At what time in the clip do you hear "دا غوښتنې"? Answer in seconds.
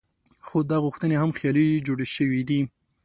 0.69-1.15